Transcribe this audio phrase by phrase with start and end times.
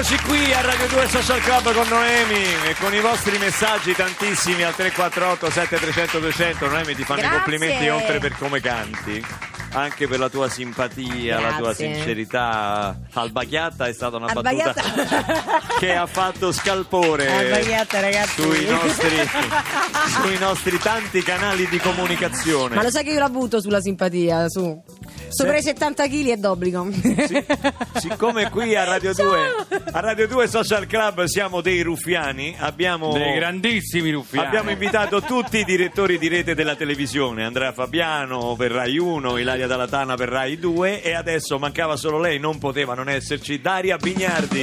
[0.00, 4.62] Eccoci qui a Radio 2 Social Club con Noemi e con i vostri messaggi tantissimi
[4.62, 6.68] al 348 7300 200.
[6.68, 7.36] Noemi ti fanno Grazie.
[7.36, 9.22] i complimenti oltre per come canti.
[9.72, 11.94] Anche per la tua simpatia, la tua Grazie.
[11.96, 12.98] sincerità.
[13.12, 14.82] Albaghiatta è stata una Albaghiatta.
[14.82, 17.62] battuta che ha fatto scalpore
[18.36, 19.28] sui nostri,
[20.22, 22.74] sui nostri tanti canali di comunicazione.
[22.74, 24.82] Ma lo sai che io la butto sulla simpatia, su.
[25.30, 26.88] Sopra i 70 kg è d'obbligo.
[26.90, 27.44] Sì,
[27.94, 29.38] siccome qui a Radio 2
[29.92, 34.46] a Radio 2 Social Club siamo dei ruffiani, abbiamo Dei grandissimi ruffiani.
[34.46, 39.66] Abbiamo invitato tutti i direttori di rete della televisione, Andrea Fabiano per Rai 1, Ilaria
[39.66, 44.62] Dalatana per Rai 2 e adesso mancava solo lei, non poteva non esserci, Daria Bignardi.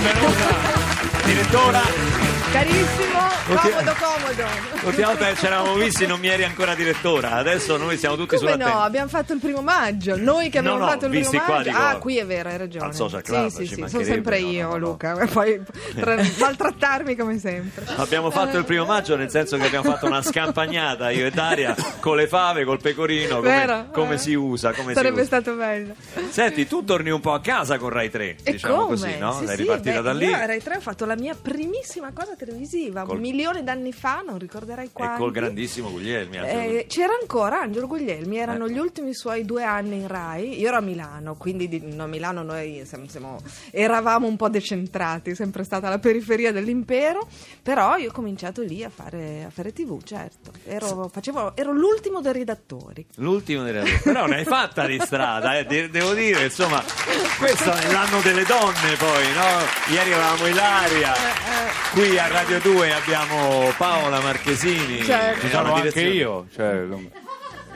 [0.00, 0.78] Benvenuta.
[1.24, 4.44] Direttora, Carissimo, comodo, comodo.
[4.82, 8.36] l'ultima volta che ci eravamo visti non mi eri ancora direttora, adesso noi siamo tutti
[8.36, 8.80] Come sulla no?
[8.80, 10.16] Abbiamo fatto il primo maggio.
[10.16, 11.68] Noi che abbiamo No, no, fatto il visti primo qua, maggio.
[11.70, 12.86] dico, ah, qui è vero, hai ragione.
[12.86, 14.78] al Social Club, Sì, sì, ci sì, sono mancherebbe, sempre no, io, no, no.
[14.78, 15.18] Luca.
[15.20, 15.62] E Poi
[15.94, 17.84] tra- maltrattarmi come sempre.
[17.96, 21.74] Abbiamo fatto il primo maggio nel senso che abbiamo fatto una scampagnata io e Daria
[22.00, 23.86] con le fave, col pecorino, come, Vero?
[23.92, 24.18] come Eh.
[24.18, 24.72] si usa.
[24.72, 25.24] Come si Sarebbe usa.
[25.40, 25.94] stato bello.
[26.30, 28.86] Senti, tu torni un po' a casa con Rai 3, E diciamo come?
[28.88, 29.32] così, no?
[29.38, 31.36] Sì, Sei sì, ripartita beh, da lì Io a Rai 3 ho fatto la mia
[31.40, 35.18] primissima cosa televisiva, Col- un milione d'anni fa, non ricorderai e quanti.
[35.20, 36.36] col grandissimo Guglielmi.
[36.38, 38.70] Eh, c'era ancora Angelo Guglielmi, erano Eh.
[38.72, 40.58] gli ultimi suoi due anni in Rai.
[40.60, 44.48] Io ero a Milano, quindi di, no, a Milano noi siamo- siamo- eravamo un po'
[44.48, 47.26] decentrati, sempre stata la periferia dell'impero.
[47.62, 50.50] Però io ho cominciato lì a fare, a fare TV, certo.
[50.64, 53.04] Ero, facevo- ero l'ultimo dei redattori.
[53.16, 56.82] L'ultimo della Però ne hai fatta di strada, eh, de- devo dire, insomma,
[57.38, 59.92] questo è l'anno delle donne poi, no?
[59.94, 61.12] Ieri avevamo Ilaria,
[61.92, 65.02] qui a Radio 2 abbiamo Paola Marchesini.
[65.02, 65.40] Certo.
[65.40, 66.46] Ci sono anche direzione- io.
[66.54, 66.86] Cioè,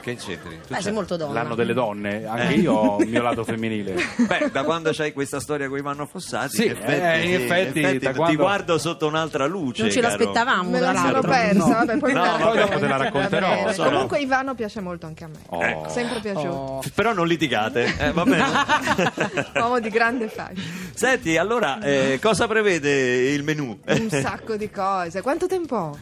[0.05, 0.59] Che c'entri?
[0.67, 1.33] Tu Beh, sei molto donna.
[1.41, 3.95] l'anno delle donne, anche io ho il mio lato femminile.
[4.27, 7.41] Beh, da quando c'hai questa storia con i Manno Fossati, Sì, in effetti, eh, in
[7.41, 9.81] effetti, da ti quando- guardo sotto un'altra luce.
[9.81, 10.15] Non ce caro.
[10.15, 11.31] l'aspettavamo, Me tra la sono l'altro.
[11.31, 11.67] persa, No.
[11.73, 13.71] vabbè, poi, No, la- poi dopo te la racconterò.
[13.73, 15.39] Sono- Comunque Ivano piace molto anche a me.
[15.47, 15.89] Oh.
[15.89, 16.47] Sempre piaciuto.
[16.49, 16.83] Oh.
[16.93, 18.43] Però non litigate, eh, va bene.
[19.59, 20.61] Uomo di grande fascia.
[20.93, 23.75] Senti, allora, eh, cosa prevede il menù?
[23.87, 25.23] Un sacco di cose.
[25.23, 25.97] Quanto tempo ho?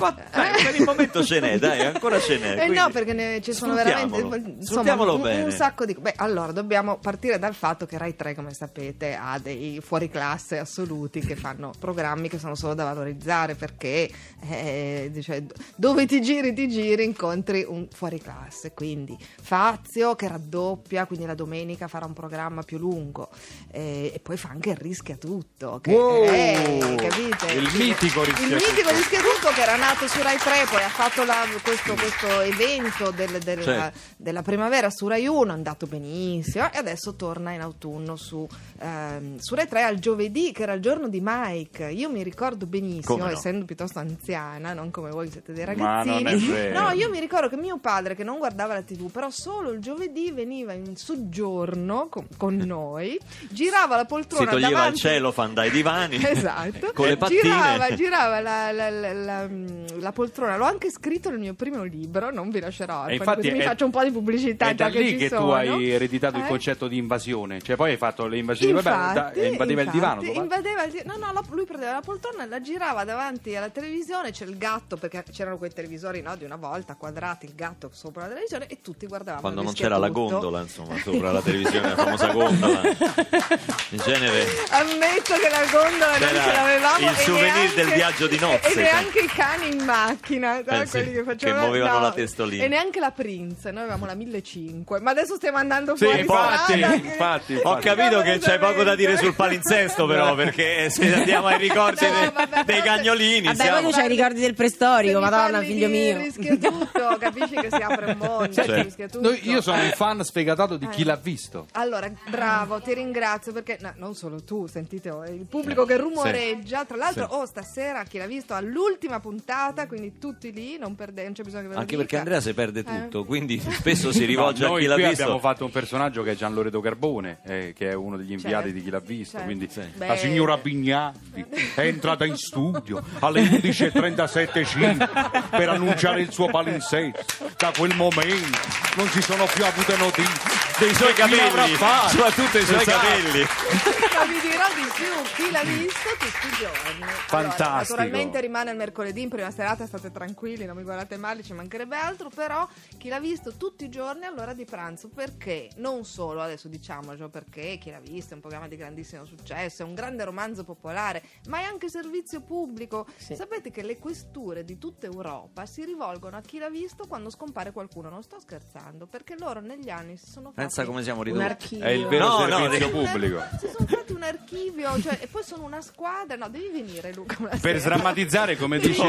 [0.00, 2.64] Qua- dai, per il momento ce n'è, dai, ancora ce n'è.
[2.64, 4.18] Eh no, perché ne- ci sono veramente
[4.58, 5.42] insomma, un, bene.
[5.44, 9.38] un sacco di Beh, allora dobbiamo partire dal fatto che Rai 3, come sapete, ha
[9.38, 14.08] dei fuoriclasse assoluti che fanno programmi che sono solo da valorizzare perché
[14.48, 15.46] eh, dice,
[15.76, 18.72] dove ti giri, ti giri, incontri un fuoriclasse.
[18.72, 23.28] Quindi Fazio che raddoppia, quindi la domenica farà un programma più lungo
[23.70, 25.78] eh, e poi fa anche il rischia tutto.
[25.82, 26.24] Che, Wow!
[26.24, 27.52] eh, capite?
[27.52, 28.94] Il mitico Rischia Il mitico Tutto.
[28.94, 33.10] rischia tutto che era nato su Rai 3, poi ha fatto la- questo, questo evento
[33.10, 33.98] del- della, Certo.
[34.16, 38.46] della primavera su Rai 1, è andato benissimo e adesso torna in autunno su,
[38.80, 41.90] ehm, su Rai 3 al giovedì, che era il giorno di Mike.
[41.90, 43.28] Io mi ricordo benissimo, no?
[43.28, 46.70] essendo piuttosto anziana, non come voi siete dei ragazzini.
[46.72, 49.80] No, io mi ricordo che mio padre, che non guardava la TV, però solo il
[49.80, 53.18] giovedì veniva in soggiorno con, con noi,
[53.50, 56.92] girava la Si poltrona toglieva il davanti celofan dai divani Esatto.
[56.94, 57.40] con le pattine.
[57.42, 59.48] Girava, girava la, la- la-
[59.88, 60.56] la- la poltrona.
[60.56, 63.06] L'ho anche scritto nel mio primo libro, non vi lascerò.
[63.06, 65.00] E orfani, infatti così mi è- faccio un po' di pubblicità È da già che
[65.02, 65.54] lì ci che tu sono.
[65.54, 66.48] hai ereditato il Eh?
[66.48, 70.20] concetto di invasione, cioè poi hai fatto le invasioni, vabbè, da- Infatti, invadeva il divano.
[70.22, 74.30] infatti, invadeva il no, no, la- lui prendeva la poltrona, la girava davanti alla televisione,
[74.32, 78.22] c'è il gatto, perché c'erano quei televisori no, di una volta, quadrati, il gatto sopra
[78.22, 79.40] la televisione e tutti guardavamo.
[79.40, 80.20] quando il non c'era la tutto.
[80.30, 82.80] gondola, insomma, sopra la televisione, la famosa gondola.
[83.90, 87.10] In genere Ammetto che la gondola non ce l'avevamo.
[87.10, 90.80] il souvenir neanche- del viaggio di nozze, E neanche i cani in macchina, no?
[90.80, 91.60] Eh sì, quelli che che facevano.
[91.66, 92.00] muovevano no.
[92.00, 92.64] la testolina.
[92.64, 94.98] E neanche la Prince, noi avevamo la 1500.
[95.02, 97.84] Ma adesso stiamo andando Sì, fuori infatti, strada, che- infatti, Ho infatti.
[97.86, 102.18] capito che c'è poco da dire sul palinsesto, però, perché se andiamo ai ricordi No,
[102.20, 105.88] dei, vabbè, dei cagnolini, Vabbè, siamo- poi tu c'hai i ricordi del preistorico, madonna, figlio
[105.88, 106.16] mio.
[106.18, 108.52] Rischia tutto, capisci che si apre un mondo.
[108.52, 108.74] Certo.
[108.74, 109.28] rischia tutto.
[109.28, 110.88] Noi- io sono un fan sfegatato di Eh.
[110.88, 111.66] chi l'ha visto.
[111.72, 116.84] Allora, bravo, ti ringrazio perché no, non solo tu, sentite oh, il pubblico che rumoreggia.
[116.84, 117.34] Tra l'altro, Sì.
[117.34, 119.48] oh, stasera chi l'ha visto all'ultima puntata,
[119.88, 122.02] quindi tutti lì, non perdete, non c'è bisogno che ve lo Anche dica.
[122.06, 122.84] perché Andrea si perde Eh.
[122.84, 125.22] tutto, quindi spesso si rivolge No, a chi l'ha qui visto.
[125.22, 128.66] abbiamo fatto un personaggio che è Gian Loreto Carbone, eh, che è uno degli inviati
[128.68, 129.30] Certo, di chi l'ha visto.
[129.38, 129.46] certo.
[129.46, 129.80] Quindi Sì.
[129.96, 130.16] la Beh.
[130.16, 131.44] signora Bignardi
[131.74, 137.48] è entrata in studio alle 11.37 per annunciare il suo palinsesto.
[137.58, 138.58] Da quel momento
[138.96, 140.69] non si sono più avute notizie.
[140.80, 141.76] Dei suoi capelli,
[142.08, 143.06] soprattutto i suoi Esatto.
[143.06, 143.40] capelli.
[143.40, 147.02] Ma vi dirò di più, chi l'ha visto tutti i giorni.
[147.02, 147.96] Allora, Fantastico.
[147.96, 151.96] naturalmente rimane il mercoledì in prima serata, state tranquilli, non mi guardate male, ci mancherebbe
[151.96, 152.66] altro, però
[152.96, 155.68] chi l'ha visto tutti i giorni all'ora di pranzo, perché?
[155.76, 159.84] Non solo, adesso diciamocelo perché, chi l'ha visto è un programma di grandissimo successo, è
[159.84, 163.06] un grande romanzo popolare, ma è anche servizio pubblico.
[163.16, 167.70] Sapete che le questure di tutta Europa si rivolgono a chi l'ha visto quando scompare
[167.72, 170.68] qualcuno, non sto scherzando, perché loro negli anni si sono fatti...
[170.70, 171.44] Pensa come siamo Un ridotti.
[171.44, 171.84] archivio.
[171.84, 173.42] È il vero No, no, servizio devi- pubblico.
[173.58, 176.36] Si sono fatti un archivio, cioè, e poi sono una squadra.
[176.36, 177.34] No, devi venire, Luca.
[177.40, 177.78] Una Per sera.
[177.80, 179.08] sdrammatizzare, come Devi dice, a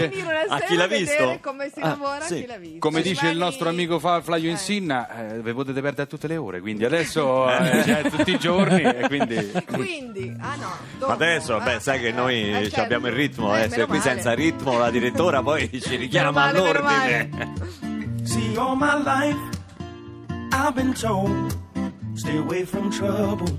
[0.58, 1.38] sera chi l'ha visto?
[1.40, 2.34] come si Ah, lavora sì.
[2.34, 2.78] a chi l'ha visto.
[2.80, 4.54] come dice il Rimani- nostro amico Fa- Flavio Eh.
[4.54, 8.82] Insinna, eh, ve potete perdere tutte le ore, quindi adesso eh, cioè, tutti i giorni
[8.82, 9.52] e quindi...
[9.72, 10.72] Quindi, ah no.
[10.98, 12.82] Dopo, adesso, ah, beh, sai che eh, noi eh, certo.
[12.82, 17.30] abbiamo il ritmo, Eh, eh, se qui senza ritmo la direttora poi ci richiama all'ordine.
[18.24, 19.60] See, all my life,
[20.64, 21.58] I've been told,
[22.14, 23.50] stay away from trouble.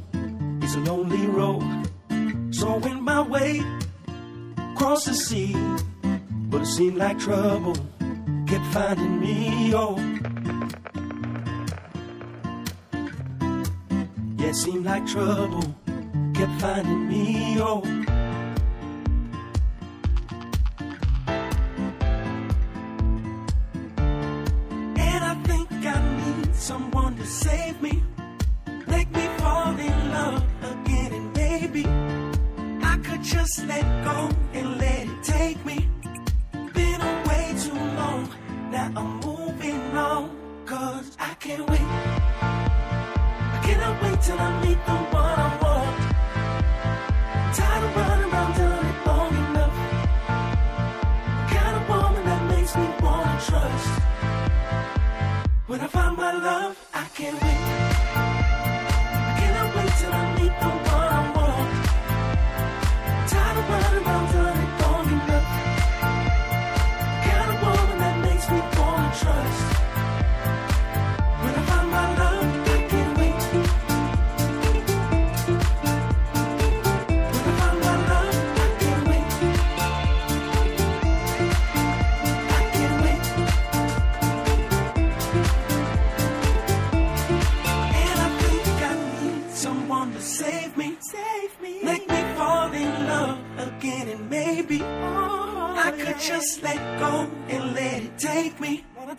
[0.62, 1.88] It's a lonely road.
[2.52, 3.60] So I went my way,
[4.76, 5.52] cross the sea,
[6.48, 7.74] but it seemed like trouble
[8.46, 9.74] kept finding me.
[9.74, 9.96] Oh,
[14.38, 15.74] yeah, it seemed like trouble
[16.34, 17.56] kept finding me.
[17.60, 18.01] Oh.
[44.22, 45.96] Till I meet the one I want.
[47.56, 49.76] Tired of running done it long enough.
[51.54, 53.88] Kind of woman that makes me wanna trust.
[55.66, 57.62] When I find my love, I can't wait.
[59.28, 60.41] I cannot wait till I meet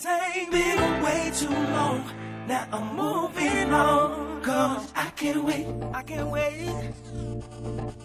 [0.01, 0.45] me.
[0.49, 2.03] Been away too long.
[2.47, 4.41] Now I'm moving on.
[4.41, 5.67] Cause I can't wait.
[5.93, 6.93] I can't wait.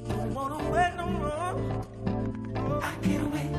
[0.08, 2.82] Don't wanna wait no more.
[2.82, 3.57] I can't wait.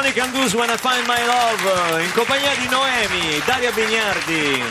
[0.00, 4.62] Stellartronic and When I Find My Love in compagnia di Noemi, Daria Bignardi,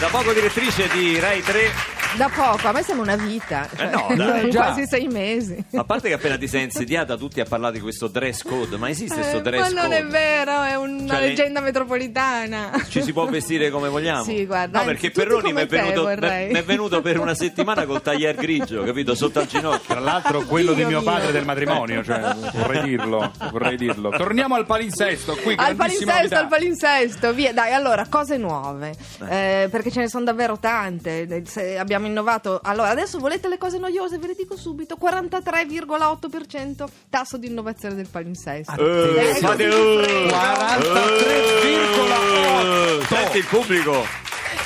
[0.00, 1.91] da poco direttrice di Rai 3.
[2.16, 3.66] Da poco, a me sembra una vita.
[3.76, 4.50] Eh no, cioè, dai.
[4.50, 4.62] Già.
[4.64, 5.64] quasi sei mesi.
[5.74, 8.90] A parte che appena ti sei insediata tutti a parlare di questo dress code, ma
[8.90, 9.98] esiste questo Eh, dress ma non code?
[9.98, 12.70] è vero, è una Cioè, le- leggenda metropolitana.
[12.88, 14.24] Ci si può vestire come vogliamo?
[14.24, 16.52] Sì, guarda, No, perché Perroni mi è, venuto, vorrei.
[16.52, 19.14] mi è venuto per una settimana col taglier grigio, capito?
[19.14, 19.94] Sotto al ginocchio.
[19.94, 21.10] Tra l'altro quello di Dio mio mio.
[21.10, 24.10] padre del matrimonio, cioè, vorrei dirlo, vorrei dirlo.
[24.10, 27.52] Torniamo al palinsesto, qui Al palinsesto, al palinsesto, via.
[27.54, 28.92] Dai, allora, cose nuove.
[29.28, 31.42] Eh, perché ce ne sono davvero tante.
[31.46, 32.60] Se abbiamo innovato.
[32.62, 34.18] Allora, adesso volete le cose noiose?
[34.18, 38.72] Ve le dico subito: 43,8% tasso di innovazione del palinsesto.
[38.74, 40.78] Eh, Eh, fate- così ti frega.
[40.78, 43.00] 43,8.
[43.02, 44.21] Eh, Senti il pubblico.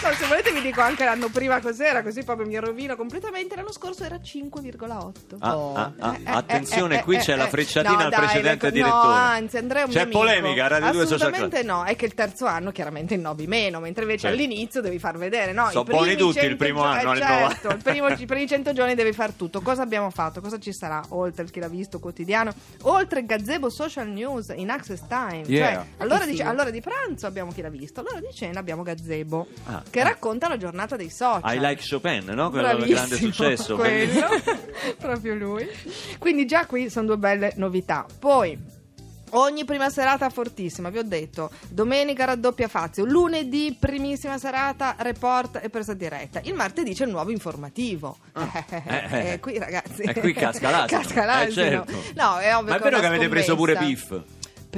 [0.06, 3.56] No, se volete vi dico anche l'anno prima cos'era, così proprio mi rovino completamente.
[3.56, 5.36] L'anno scorso era 5,8.
[5.40, 5.74] Ah, Oh.
[5.74, 7.48] ah, ah, Eh, eh, attenzione, eh, qui eh, c'è eh, la eh.
[7.48, 9.06] frecciatina No, al dai, precedente ecco, direttore.
[9.08, 10.18] No, anzi, Andrea è un C'è mio amico.
[10.18, 11.32] polemica Radio 2 Social Club.
[11.32, 14.32] Assolutamente no, è che il terzo anno chiaramente innobi meno, mentre invece Sì.
[14.34, 15.70] all'inizio devi far vedere, no?
[15.70, 18.72] Sono buoni tutti il 100 primo gio- anno, eh, certo, il primo- i primi 100
[18.72, 19.60] giorni devi far tutto.
[19.60, 20.40] Cosa abbiamo fatto?
[20.40, 21.02] Cosa ci sarà?
[21.10, 25.42] Oltre il chi l'ha visto quotidiano, oltre il gazebo social news in access time.
[25.46, 25.66] Yeah.
[25.74, 29.46] Cioè, allora, dice, allora di pranzo abbiamo chi l'ha visto, allora di cena abbiamo gazebo,
[29.64, 29.82] Ah.
[29.96, 31.54] Che racconta la giornata dei social.
[31.54, 32.50] I like Chopin, no?
[32.50, 33.76] Quello Bravissimo, grande successo.
[33.76, 34.26] quello.
[34.98, 35.68] proprio lui
[36.18, 38.74] quindi già qui sono due belle novità poi
[39.30, 41.50] Ogni prima serata fortissima, vi ho detto.
[41.68, 43.04] Domenica raddoppia Fazio.
[43.04, 46.40] Lunedì primissima serata, report e presa diretta.
[46.44, 48.16] Il martedì c'è il nuovo informativo.
[48.86, 50.02] Eh, Eh, qui ragazzi.
[50.02, 50.86] E qui casca l'asino.
[51.02, 51.50] Casca l'asino.
[51.50, 51.92] Eh, certo.
[52.14, 54.24] No, è ovvio Ma è vero che avete preso pure scommessa.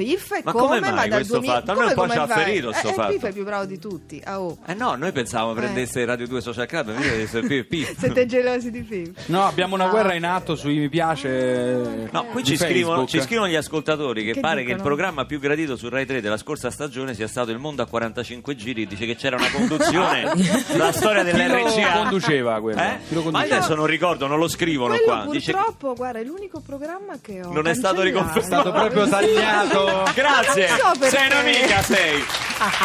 [0.04, 0.30] Piff?
[0.32, 0.64] E Ma come?
[0.66, 1.70] come mai ma questo 2000 fatto?
[1.70, 3.12] A noi come- un po' ci ha ferito sto eh, fatto.
[3.12, 4.20] Piff è più bravo di tutti.
[4.24, 4.56] Ah, oh.
[4.66, 7.66] Eh no, noi pensavamo prendesse Radio 2 Social Club, invece di essere Piff.
[7.68, 7.98] Piff.
[7.98, 9.26] Siete gelosi di Piff?
[9.26, 9.90] No, abbiamo una No.
[9.90, 12.08] guerra in atto sui mi piace.
[12.10, 14.82] No, qui ci scrivono, ci scrivono gli ascoltatori che, Che pare che il dicono?
[14.84, 18.54] programma più gradito su Rai 3 della scorsa stagione sia stato Il Mondo a 45
[18.54, 18.86] giri.
[18.86, 20.22] Dice che c'era una conduzione,
[20.76, 21.92] la storia Chi lo dell'RCA.
[21.98, 22.80] conduceva quello?
[22.80, 22.98] Eh?
[23.08, 23.56] Lo Ma conduceva?
[23.56, 25.26] adesso non ricordo, non lo scrivono Quello qua.
[25.30, 28.38] Dice purtroppo, guarda, è l'unico programma che ho Non è stato riconfermato.
[28.38, 29.87] È stato proprio tagliato.
[30.14, 32.24] Grazie, so sei un'amica, sei.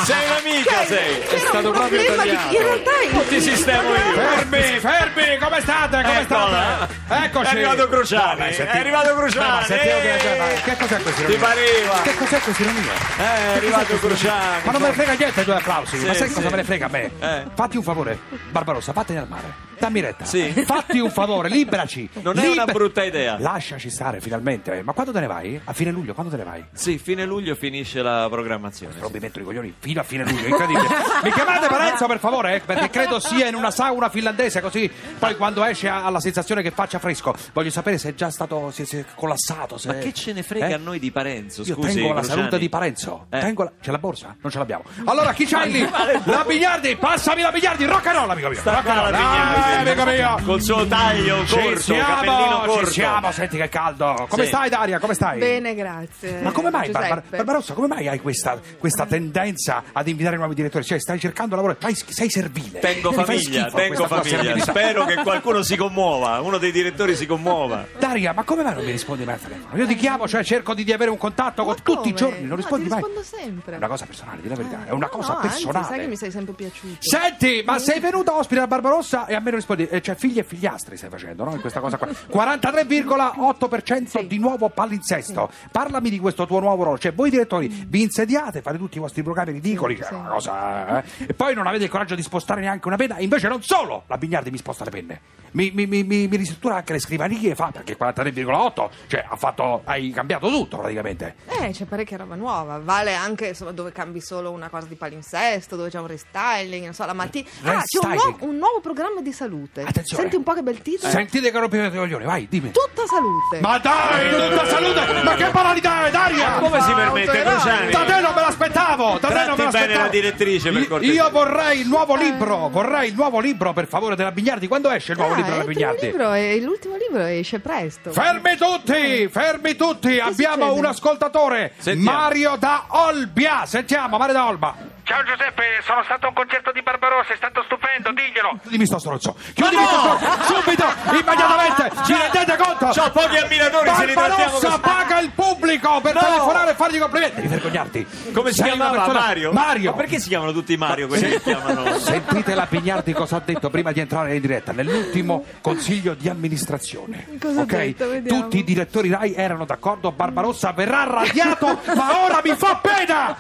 [0.04, 1.20] Sei un'amica, Cioè, sei.
[1.28, 2.56] c'era stato un proprio tagliato.
[2.56, 4.14] In realtà il- Ti sistemo io.
[4.14, 6.02] Fermi, fermi, come state?
[6.04, 6.88] Come Eccola.
[7.08, 7.26] state?
[7.26, 7.46] Eccoci.
[7.46, 8.40] È arrivato Cruciani.
[8.40, 9.48] No, È arrivato No, Cruciani.
[9.50, 12.02] ma sentivo che- Che cos'è questa Ti pareva?
[12.04, 12.92] Che cos'è questa ironia?
[13.18, 14.62] Eh, è arrivato Cruciani.
[14.64, 16.34] Ma non me ne frega niente due applausi, Sì, ma sai sì.
[16.36, 17.12] cosa me ne frega a me?
[17.20, 17.44] Eh.
[17.56, 18.20] Fatti un favore,
[18.50, 19.72] Barbarossa, vattene al mare.
[19.84, 20.24] Dammi retta.
[20.24, 20.50] Sì.
[20.66, 22.10] Fatti un favore, liberaci.
[22.22, 23.36] Non è una brutta idea.
[23.38, 24.82] Lasciaci stare finalmente.
[24.82, 25.60] Ma quando te ne vai?
[25.62, 26.64] A fine luglio, quando te ne vai?
[26.72, 28.94] Sì, fine luglio finisce la programmazione.
[29.20, 30.88] Metto i coglioni fino a fine luglio, incredibile.
[31.24, 35.36] Mi chiamate Parenzo per favore, eh, perché credo sia in una sauna finlandese, così poi
[35.36, 37.36] quando esce ha la sensazione che faccia fresco.
[37.52, 39.78] Voglio sapere se è già stato è, si è collassato.
[39.78, 39.88] Se...
[39.90, 40.74] Ma che ce ne frega Eh?
[40.74, 41.62] a noi di Parenzo?
[41.64, 42.40] Io Scusi, tengo la Cruciani.
[42.40, 43.26] salute di Parenzo.
[43.30, 43.40] Eh.
[43.40, 43.72] Tengo la...
[43.82, 44.36] C'è la borsa?
[44.40, 44.84] Non ce l'abbiamo.
[45.06, 45.82] Allora chi c'hai lì?
[46.26, 48.62] La Bigliardi, passami la Bigliardi, rock and roll, amico mio.
[48.64, 49.73] Rock and roll.
[49.74, 50.38] Ah, amico mio.
[50.46, 52.86] Col suo taglio Ci corto, capellino siamo, corto.
[52.86, 54.26] ci siamo, senti che caldo.
[54.30, 54.48] Come Sì.
[54.50, 55.00] stai Daria?
[55.00, 55.40] Come stai?
[55.40, 56.42] Bene, grazie.
[56.42, 56.90] Ma come mai?
[56.92, 60.84] Barbar- Barbarossa, come mai hai questa, questa tendenza ad invitare nuovi direttori?
[60.84, 62.80] Cioè, stai cercando lavoro, fai- sei servile.
[62.80, 64.58] Tengo famiglia, tengo famiglia.
[64.60, 67.86] Spero che qualcuno si commuova, uno dei direttori si commuova.
[67.98, 69.76] Daria, ma come mai non mi rispondi mai al telefono?
[69.78, 72.16] Io ti chiamo, cioè cerco di, di avere un contatto con Ma tutti i come?
[72.16, 73.00] giorni, non No, rispondi ti mai.
[73.00, 73.74] rispondo sempre.
[73.74, 75.78] È una cosa personale, di la verità, è una No, cosa no, personale.
[75.80, 76.96] Anzi, sai che mi sei sempre piaciuto.
[77.00, 80.40] Senti, ma sei venuta ospite a Barbarossa e a me non rispondi, eh, cioè figli
[80.40, 81.54] e figliastri stai facendo, no?
[81.54, 82.08] In questa cosa qua.
[82.08, 85.50] 43,8% di nuovo palinsesto.
[85.72, 89.24] Parlami di questo tuo nuovo ruolo, cioè voi direttori vi insediate, fate tutti i vostri
[89.24, 91.04] programmi ridicoli, che è una cosa, eh?
[91.28, 94.18] E poi non avete il coraggio di spostare neanche una penna, invece non solo la
[94.18, 95.22] Bignardi mi sposta le penne.
[95.54, 100.10] Mi, mi, mi, mi, ristruttura anche le scrivanie, fa perché 43,8, cioè ha fatto, hai
[100.12, 101.36] cambiato tutto praticamente.
[101.62, 102.80] Eh, c'è parecchia roba nuova.
[102.84, 106.94] Vale anche insomma, dove cambi solo una cosa di palinsesto, dove c'è un restyling, non
[106.94, 107.48] so, la mattina.
[107.64, 109.82] Ah, c'è un, nuovo- un nuovo programma di salute.
[109.82, 110.22] Attenzione.
[110.24, 111.12] Senti un po' che bel titolo.
[111.12, 112.72] Sentite che rompete i coglioni, vai, dimmi.
[112.72, 113.60] Tutta salute.
[113.62, 115.24] Ma dai, tutta salute!
[115.24, 116.54] Ma che banalità è, Daria!
[116.58, 117.42] Come si permette.
[117.44, 117.92] Cruciani?
[117.92, 119.18] Da te non me l'aspettavo!
[119.20, 120.04] Da te non me Tratti bene l'aspettavo!
[120.04, 121.14] la direttrice, per Io- cortesia.
[121.14, 124.68] Io vorrei il nuovo libro, vorrei il nuovo libro per favore della Bignardi.
[124.68, 126.06] Quando esce il nuovo Ah, libro della l'ultimo Bignardi?
[126.06, 128.12] libro è- l'ultimo libro esce presto.
[128.12, 130.80] Fermi tutti, fermi tutti, abbiamo succede?
[130.80, 132.18] un ascoltatore, Sentiamo.
[132.18, 134.76] Mario da Olbia, sentiamo Mario da Olba.
[135.14, 138.58] Ciao Giuseppe, sono stato a un concerto di Barbarossa, è stato stupendo, diglielo.
[138.64, 142.86] Chiudimi sto stronzo, chiudimi sto stronzo, subito, immediatamente, ci rendete conto?
[142.90, 144.80] C'ho pochi ammiratori, se li trattiamo così.
[144.82, 146.20] paga il pubblico per No.
[146.20, 147.36] telefonare e fargli complimenti.
[147.36, 148.08] Devi vergognarti.
[148.34, 149.52] Come si Sei chiamava persona- Mario?
[149.54, 149.92] Mario.
[149.92, 152.00] Ma perché si chiamano tutti Mario quelli che chiamano?
[152.00, 157.28] Sentite la Pignardi cosa ha detto prima di entrare in diretta nell'ultimo consiglio di amministrazione.
[157.40, 157.76] Cosa ha ok?
[157.96, 158.34] detto?
[158.34, 163.36] Tutti i direttori Rai erano d'accordo, Barbarossa verrà radiato, ma ora mi fa pena!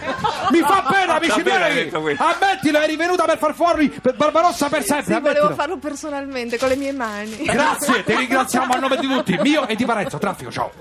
[0.51, 1.61] Mi fa pena, amici miei!
[1.71, 2.23] Questo?
[2.23, 5.05] Ammettilo, eri venuta per far fuori per Barbarossa per sempre.
[5.05, 5.41] Sì, ammettilo.
[5.41, 7.35] volevo farlo personalmente, con le mie mani.
[7.43, 10.17] Grazie, ti ringraziamo a nome di tutti, mio e di Parenzo.
[10.17, 10.71] Traffico, ciao.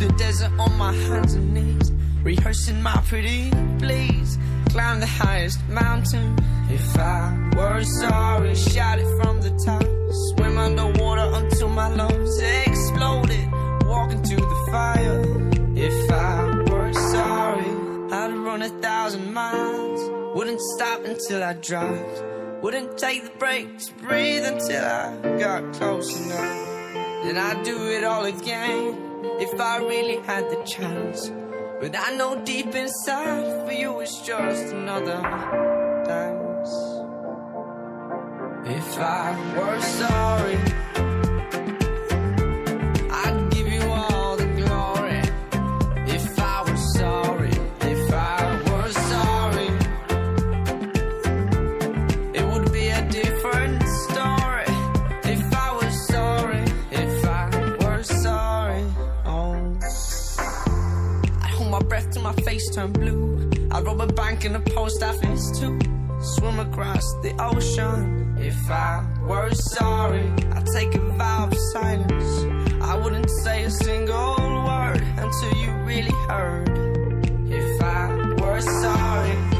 [0.00, 1.92] The desert on my hands and knees,
[2.22, 4.38] rehearsing my pretty please.
[4.72, 6.36] Climb the highest mountain.
[6.68, 9.84] If I were sorry, shout it from the top.
[10.28, 13.50] Swim underwater until my lungs exploded.
[13.84, 15.22] Walk into the fire.
[15.74, 17.72] If I were sorry,
[18.12, 20.36] I'd run a thousand miles.
[20.36, 22.22] Wouldn't stop until I dropped
[22.62, 26.94] Wouldn't take the breaks, breathe until I got close enough.
[27.24, 28.96] Then I'd do it all again
[29.40, 31.32] if I really had the chance.
[31.80, 35.22] But I know deep inside for you it's just another
[36.04, 36.72] dance.
[38.66, 40.58] If I were sorry,
[64.00, 65.78] rob a bank in a post office too.
[66.20, 68.36] Swim across the ocean.
[68.38, 72.82] If I were sorry, I'd take a vow of silence.
[72.82, 74.36] I wouldn't say a single
[74.68, 76.68] word until you really heard.
[77.50, 78.06] If I
[78.40, 79.59] were sorry,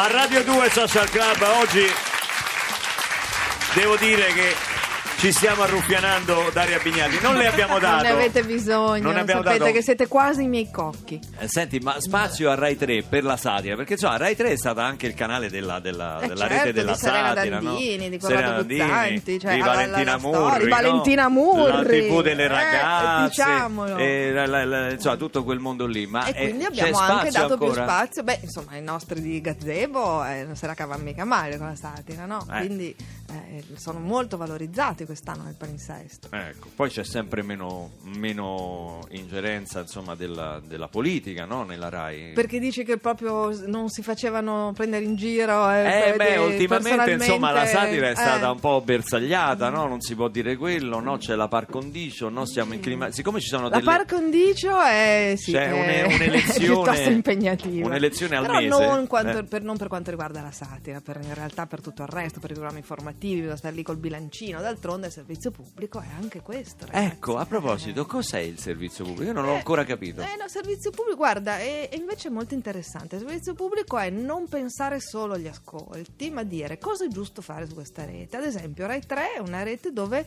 [0.00, 1.84] A Radio 2 Social Club oggi
[3.74, 4.54] devo dire che
[5.18, 7.18] ci stiamo arruffianando Daria Bignati.
[7.20, 7.96] Non le abbiamo dato.
[7.96, 11.20] Non ne avete bisogno, Non ne abbiamo sapete dato- che siete quasi i miei cocchi.
[11.40, 14.56] Eh, Senti, ma spazio a Rai 3 per la satira, perché insomma Rai 3 è
[14.56, 17.96] stata anche il canale della, della- Eh della certo, rete della di Serena satira, Dandini,
[18.04, 18.08] no?
[18.10, 20.76] di Corrado Serena Dandini, Guzzanti, cioè, di la- la- Valentina la storia, Murri, di no?
[20.76, 23.96] Valentina la Murri, TV delle eh, ragazze, diciamolo.
[23.96, 26.06] e la- la- la- insomma tutto quel mondo lì.
[26.06, 27.82] Ma E eh, quindi abbiamo anche dato più ancora?
[27.84, 28.22] spazio.
[28.22, 31.74] Beh, insomma, i nostri di Gazebo eh, non se la cavano mica male con la
[31.74, 32.46] satira, no?
[32.52, 32.58] Eh.
[32.58, 32.94] Quindi
[33.30, 36.28] eh, sono molto valorizzati quest'anno nel palinsesto.
[36.30, 41.64] Ecco, poi c'è sempre meno, meno ingerenza insomma, della, della politica no?
[41.64, 42.32] nella Rai.
[42.34, 45.70] Perché dici che proprio non si facevano prendere in giro?
[45.70, 48.50] Eh, Eh, beh, eh, ultimamente insomma la satira è stata eh.
[48.50, 49.86] un po' bersagliata, no?
[49.86, 51.16] Non si può dire quello, no?
[51.16, 52.44] C'è la par condicio, no?
[52.44, 53.10] Siamo in clima...
[53.10, 53.82] Siccome ci sono La delle...
[53.84, 57.86] par condicio è, sì, C'è è- une- un'elezione- piuttosto impegnativa.
[57.86, 59.44] un'elezione al Però mese, Non, quanto- eh.
[59.44, 62.50] per, non per quanto riguarda la satira, per, in realtà per tutto il resto, per
[62.50, 64.60] i programmi informativi, bisogna stare lì col bilancino.
[64.60, 66.86] D'altronde il servizio pubblico è anche questo.
[66.86, 67.04] ragazzi.
[67.14, 69.24] Ecco, a proposito, cos'è il servizio pubblico?
[69.24, 70.20] Io non l'ho Eh, ancora capito.
[70.22, 73.16] Eh, no, servizio pubblico, guarda, è, è invece molto interessante.
[73.16, 77.66] Il servizio pubblico è non pensare solo agli ascolti, ma dire cosa è giusto fare
[77.66, 78.36] su questa rete.
[78.36, 80.24] Ad esempio, Rai 3 è una rete dove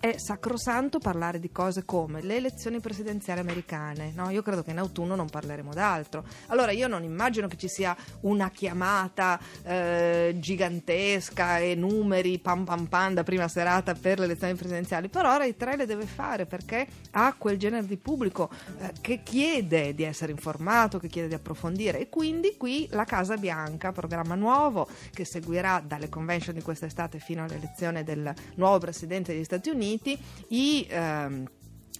[0.00, 4.12] è sacrosanto parlare di cose come le elezioni presidenziali americane.
[4.14, 6.24] No, io credo che in autunno non parleremo d'altro.
[6.46, 12.86] Allora, io non immagino che ci sia una chiamata eh, gigantesca e numeri pam pam
[12.86, 16.86] pam da prima serata per le elezioni presidenziali, però Rai 3 le deve fare perché
[17.12, 21.98] ha quel genere di pubblico eh, che chiede di essere informato, che chiede di approfondire
[21.98, 27.42] e quindi qui la Casa Bianca, programma nuovo che seguirà dalle convention di quest'estate fino
[27.42, 29.87] all'elezione del nuovo presidente degli Stati Uniti,
[30.48, 31.46] i ehm,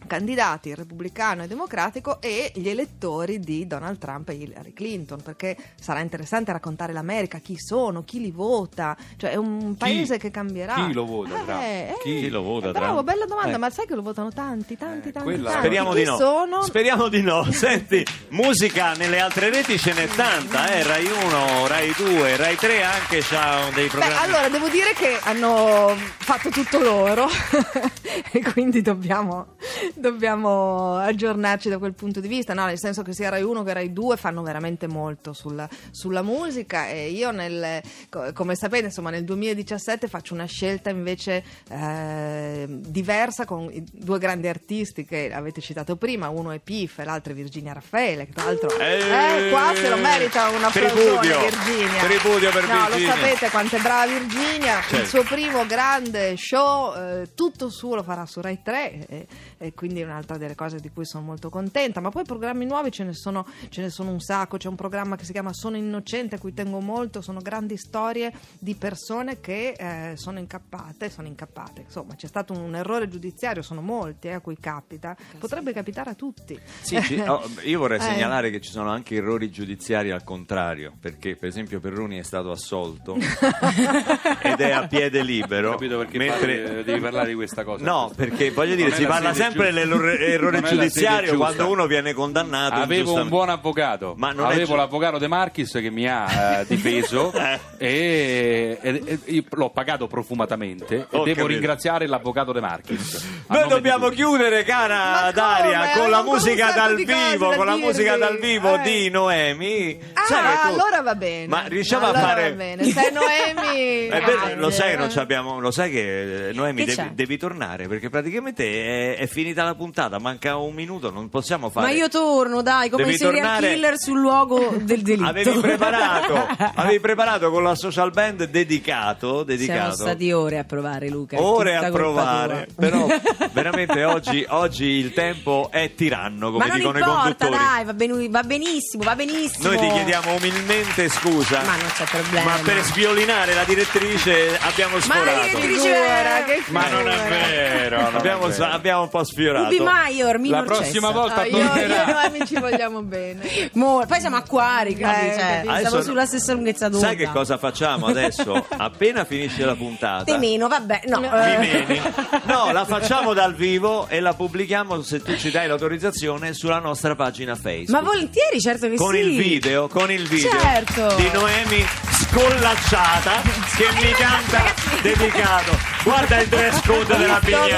[0.06, 5.56] candidati, il repubblicano e democratico e gli elettori di Donald Trump e Hillary Clinton perché
[5.80, 10.74] sarà interessante raccontare l'America, chi sono, chi li vota cioè è un paese che cambierà
[10.74, 13.06] chi lo vota, Eh, eh, Chi lo vota, eh, bravo, Trump?
[13.06, 13.58] bella domanda Eh.
[13.58, 15.64] ma sai che lo votano tanti, tanti, tanti, quella- tanti.
[15.66, 16.16] Speriamo Chi di no.
[16.16, 16.62] sono?
[16.62, 17.44] Speriamo di no.
[17.52, 20.82] Senti, musica nelle altre reti ce n'è tanta, eh?
[20.82, 24.16] Rai 1, Rai 2, Rai 3 anche c'ha dei Beh, programmi.
[24.24, 27.26] allora devo dire che hanno fatto tutto loro
[28.32, 29.54] e quindi dobbiamo,
[29.94, 32.64] dobbiamo aggiornarci da quel punto di vista, no?
[32.66, 36.88] nel senso che sia Rai 1 che Rai 2 fanno veramente molto sulla, sulla musica
[36.88, 43.44] e io nel, co- come sapete insomma nel 2017 faccio una scelta invece eh, diversa
[43.44, 47.72] con due grandi artisti che avete citato prima, uno è Piff e l'altro è Virginia
[47.72, 52.02] Raffaele, che tra l'altro Eh, eh, qua se lo merita un applausone tripudio, Virginia.
[52.02, 53.08] tripudio per no, Virginia.
[53.08, 55.06] lo sapete quanto è brava Virginia, il Certo.
[55.08, 59.26] suo primo grande show, eh, tutto suo lo farà su Rai 3 e,
[59.58, 62.90] e quindi è un'altra delle cose di cui sono molto contenta, ma poi programmi nuovi
[62.90, 65.76] ce ne sono, ce ne sono un sacco, c'è un programma che si chiama Sono
[65.76, 71.28] innocente a cui tengo molto, sono grandi storie di persone che eh, sono incappate, sono
[71.28, 76.10] incappate, insomma c'è stato un errore giudiziario, sono molti eh, a cui capita, potrebbe capitare
[76.10, 76.58] a tutti.
[76.80, 78.02] Sì, ci- oh, io vorrei Eh.
[78.02, 82.50] segnalare che ci sono anche errori giudiziari al contrario, perché per esempio Perroni è stato
[82.50, 83.14] assolto
[84.42, 85.68] ed è a piede libero.
[85.68, 87.84] Ho capito perché mentre- parli- devi parlare di questa cosa.
[87.84, 92.74] No, perché voglio dire, si la parla sempre sempre l'errore giudiziario quando uno viene condannato.
[92.74, 97.32] Avevo un buon avvocato, Ma non avevo l'avvocato De Marchis che mi ha eh, difeso
[97.76, 101.46] e, e- e io l'ho pagato profumatamente e Ho devo capito.
[101.46, 103.26] ringraziare l'avvocato De Marchis.
[103.48, 105.92] Noi dobbiamo chiudere, cara Ma Daria, come?
[105.98, 107.86] con la musica dal vivo, con la dirvi.
[107.86, 108.82] musica dal vivo Eh.
[108.82, 109.98] di Noemi.
[110.12, 110.34] Ah, tu-
[110.74, 111.46] allora va bene.
[111.46, 112.84] Ma riusciamo allora a fare va bene.
[112.84, 114.08] Sei Noemi.
[114.08, 117.36] Eh, beh, lo sai, che non ci abbiamo- lo sai che eh, Noemi Che devi,
[117.38, 121.86] tornare perché praticamente è, è finita la puntata, manca un minuto, non possiamo fare.
[121.86, 125.28] Ma io torno, dai, come Devi serial tornare- killer sul luogo del delitto.
[125.28, 131.08] Avevi preparato, avevi preparato con la social band dedicato, Siamo dedicato stati ore a provare,
[131.08, 131.40] Luca.
[131.40, 132.88] ore a provare, tua.
[132.88, 133.06] però
[133.52, 137.50] veramente oggi, oggi il tempo è tiranno, come dicono i importa, conduttori.
[137.56, 139.68] dai, va, benu- va benissimo, va benissimo.
[139.68, 141.62] Noi ti chiediamo umilmente scusa.
[141.62, 142.44] Ma non c'è problema.
[142.44, 145.40] Ma per sviolinare la direttrice abbiamo Ma la sforato.
[145.46, 148.00] direttrice Figura, che Ma non è vero.
[148.02, 148.64] non è Abbiamo, vero.
[148.64, 149.46] abbiamo un po' sfiorato.
[149.56, 151.10] Ubi Maior, minor La prossima cessa.
[151.20, 152.04] volta Ah, io, io e tornerà.
[152.12, 153.70] Noemi ci vogliamo bene.
[153.74, 155.62] Mo- poi siamo acquari, quindi, Eh, cioè.
[155.66, 157.06] Adesso siamo sulla stessa lunghezza d'onda.
[157.06, 158.66] Sai che cosa facciamo adesso?
[158.76, 160.24] Appena finisce la puntata.
[160.24, 161.22] Te meno, vabbè, no.
[161.42, 162.00] Eh.
[162.48, 167.14] No, la facciamo dal vivo e la pubblichiamo se tu ci dai l'autorizzazione sulla nostra
[167.14, 167.90] pagina Facebook.
[167.90, 169.18] Ma volentieri, certo che con sì.
[169.20, 171.14] il video, con il video Certo.
[171.16, 173.42] di Noemi scollacciata
[173.76, 174.62] che mi canta
[175.02, 175.97] dedicato.
[176.08, 177.76] Guarda il dress code della sobria.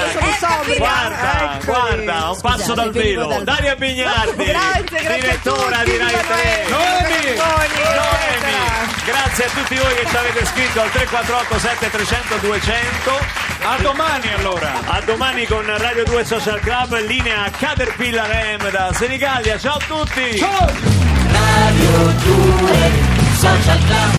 [0.77, 1.65] Guarda, Eccoli.
[1.65, 3.27] guarda, un passo dal velo.
[3.27, 6.67] dal- Daria Bignardi, Grazie, grazie a direttora di Rai viva 3.
[6.69, 7.37] Noemi.
[7.37, 13.19] Noemi, grazie a tutti voi che ci avete scritto al 348 7300 200.
[13.63, 14.73] A domani allora.
[14.87, 19.59] A domani con Radio 2 Social Club, linea Caterpillar M da Senigallia.
[19.59, 20.39] Ciao a tutti!
[20.39, 22.91] Radio 2
[23.37, 24.19] Social Club